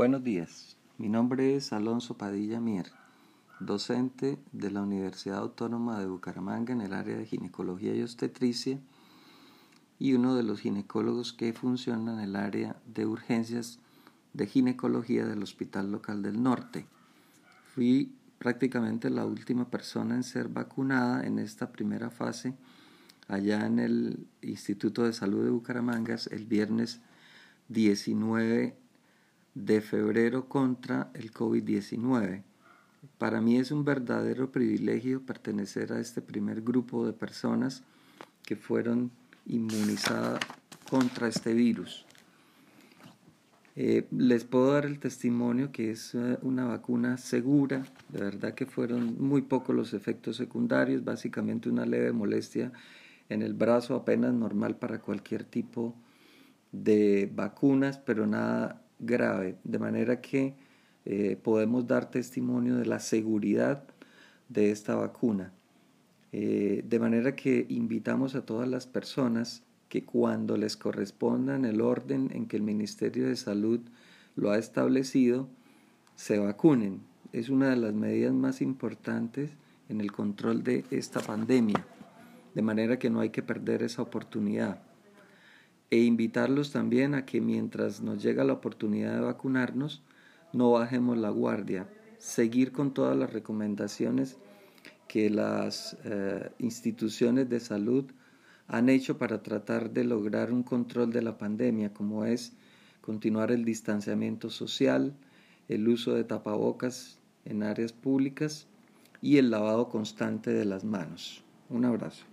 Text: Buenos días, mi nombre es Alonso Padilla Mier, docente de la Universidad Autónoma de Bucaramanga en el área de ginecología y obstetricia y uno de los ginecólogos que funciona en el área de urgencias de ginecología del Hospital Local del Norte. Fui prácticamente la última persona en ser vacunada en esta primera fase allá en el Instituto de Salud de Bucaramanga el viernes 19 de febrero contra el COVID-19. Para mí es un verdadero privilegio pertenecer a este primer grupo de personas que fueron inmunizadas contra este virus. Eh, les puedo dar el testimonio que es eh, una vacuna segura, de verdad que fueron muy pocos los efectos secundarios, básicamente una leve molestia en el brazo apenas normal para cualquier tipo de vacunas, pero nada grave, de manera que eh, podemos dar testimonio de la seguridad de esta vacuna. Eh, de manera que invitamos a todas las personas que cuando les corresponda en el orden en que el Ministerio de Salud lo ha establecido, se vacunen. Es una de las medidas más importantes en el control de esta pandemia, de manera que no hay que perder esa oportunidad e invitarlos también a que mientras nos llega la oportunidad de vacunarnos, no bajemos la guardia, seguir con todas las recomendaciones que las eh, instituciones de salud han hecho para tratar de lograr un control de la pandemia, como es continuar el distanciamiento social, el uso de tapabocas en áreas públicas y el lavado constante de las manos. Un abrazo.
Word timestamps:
Buenos 0.00 0.24
días, 0.24 0.78
mi 0.96 1.10
nombre 1.10 1.56
es 1.56 1.74
Alonso 1.74 2.16
Padilla 2.16 2.58
Mier, 2.58 2.90
docente 3.60 4.38
de 4.50 4.70
la 4.70 4.80
Universidad 4.80 5.36
Autónoma 5.36 6.00
de 6.00 6.06
Bucaramanga 6.06 6.72
en 6.72 6.80
el 6.80 6.94
área 6.94 7.18
de 7.18 7.26
ginecología 7.26 7.94
y 7.94 8.00
obstetricia 8.00 8.78
y 9.98 10.14
uno 10.14 10.34
de 10.36 10.42
los 10.42 10.60
ginecólogos 10.60 11.34
que 11.34 11.52
funciona 11.52 12.14
en 12.14 12.20
el 12.20 12.36
área 12.36 12.80
de 12.86 13.04
urgencias 13.04 13.78
de 14.32 14.46
ginecología 14.46 15.26
del 15.26 15.42
Hospital 15.42 15.92
Local 15.92 16.22
del 16.22 16.42
Norte. 16.42 16.86
Fui 17.74 18.10
prácticamente 18.38 19.10
la 19.10 19.26
última 19.26 19.68
persona 19.68 20.14
en 20.14 20.22
ser 20.22 20.48
vacunada 20.48 21.26
en 21.26 21.38
esta 21.38 21.72
primera 21.72 22.08
fase 22.08 22.54
allá 23.28 23.66
en 23.66 23.78
el 23.78 24.26
Instituto 24.40 25.02
de 25.02 25.12
Salud 25.12 25.44
de 25.44 25.50
Bucaramanga 25.50 26.16
el 26.30 26.46
viernes 26.46 27.02
19 27.68 28.80
de 29.54 29.80
febrero 29.80 30.48
contra 30.48 31.10
el 31.14 31.32
COVID-19. 31.32 32.42
Para 33.18 33.40
mí 33.40 33.58
es 33.58 33.70
un 33.70 33.84
verdadero 33.84 34.50
privilegio 34.50 35.24
pertenecer 35.24 35.92
a 35.92 36.00
este 36.00 36.22
primer 36.22 36.62
grupo 36.62 37.06
de 37.06 37.12
personas 37.12 37.82
que 38.44 38.56
fueron 38.56 39.10
inmunizadas 39.46 40.40
contra 40.88 41.28
este 41.28 41.54
virus. 41.54 42.04
Eh, 43.76 44.06
les 44.10 44.44
puedo 44.44 44.72
dar 44.72 44.84
el 44.84 44.98
testimonio 44.98 45.70
que 45.70 45.92
es 45.92 46.14
eh, 46.14 46.38
una 46.42 46.66
vacuna 46.66 47.16
segura, 47.16 47.84
de 48.08 48.20
verdad 48.20 48.54
que 48.54 48.66
fueron 48.66 49.16
muy 49.18 49.42
pocos 49.42 49.74
los 49.74 49.94
efectos 49.94 50.36
secundarios, 50.36 51.04
básicamente 51.04 51.68
una 51.68 51.86
leve 51.86 52.12
molestia 52.12 52.72
en 53.28 53.42
el 53.42 53.54
brazo 53.54 53.94
apenas 53.94 54.34
normal 54.34 54.76
para 54.76 55.00
cualquier 55.00 55.44
tipo 55.44 55.94
de 56.72 57.30
vacunas, 57.32 57.98
pero 57.98 58.26
nada 58.26 58.82
grave, 59.00 59.56
de 59.64 59.78
manera 59.78 60.20
que 60.20 60.54
eh, 61.04 61.38
podemos 61.42 61.86
dar 61.86 62.10
testimonio 62.10 62.76
de 62.76 62.86
la 62.86 63.00
seguridad 63.00 63.84
de 64.48 64.70
esta 64.70 64.94
vacuna. 64.94 65.52
Eh, 66.32 66.84
de 66.86 67.00
manera 67.00 67.34
que 67.34 67.66
invitamos 67.68 68.34
a 68.34 68.44
todas 68.44 68.68
las 68.68 68.86
personas 68.86 69.64
que 69.88 70.04
cuando 70.04 70.56
les 70.56 70.76
corresponda 70.76 71.56
en 71.56 71.64
el 71.64 71.80
orden 71.80 72.30
en 72.32 72.46
que 72.46 72.56
el 72.56 72.62
Ministerio 72.62 73.26
de 73.26 73.36
Salud 73.36 73.80
lo 74.36 74.50
ha 74.50 74.58
establecido, 74.58 75.48
se 76.14 76.38
vacunen. 76.38 77.00
Es 77.32 77.48
una 77.48 77.70
de 77.70 77.76
las 77.76 77.94
medidas 77.94 78.32
más 78.32 78.60
importantes 78.60 79.50
en 79.88 80.00
el 80.00 80.12
control 80.12 80.62
de 80.62 80.84
esta 80.90 81.20
pandemia, 81.20 81.84
de 82.54 82.62
manera 82.62 82.98
que 82.98 83.10
no 83.10 83.20
hay 83.20 83.30
que 83.30 83.42
perder 83.42 83.82
esa 83.82 84.02
oportunidad 84.02 84.80
e 85.90 85.98
invitarlos 85.98 86.70
también 86.70 87.14
a 87.14 87.26
que 87.26 87.40
mientras 87.40 88.00
nos 88.00 88.22
llega 88.22 88.44
la 88.44 88.54
oportunidad 88.54 89.14
de 89.14 89.20
vacunarnos, 89.20 90.02
no 90.52 90.70
bajemos 90.72 91.18
la 91.18 91.30
guardia, 91.30 91.88
seguir 92.18 92.72
con 92.72 92.94
todas 92.94 93.16
las 93.16 93.32
recomendaciones 93.32 94.36
que 95.08 95.30
las 95.30 95.96
eh, 96.04 96.50
instituciones 96.58 97.48
de 97.48 97.58
salud 97.58 98.04
han 98.68 98.88
hecho 98.88 99.18
para 99.18 99.42
tratar 99.42 99.90
de 99.90 100.04
lograr 100.04 100.52
un 100.52 100.62
control 100.62 101.12
de 101.12 101.22
la 101.22 101.36
pandemia, 101.38 101.92
como 101.92 102.24
es 102.24 102.52
continuar 103.00 103.50
el 103.50 103.64
distanciamiento 103.64 104.50
social, 104.50 105.12
el 105.68 105.88
uso 105.88 106.14
de 106.14 106.22
tapabocas 106.22 107.18
en 107.44 107.64
áreas 107.64 107.92
públicas 107.92 108.68
y 109.20 109.38
el 109.38 109.50
lavado 109.50 109.88
constante 109.88 110.52
de 110.52 110.64
las 110.64 110.84
manos. 110.84 111.42
Un 111.68 111.84
abrazo. 111.84 112.29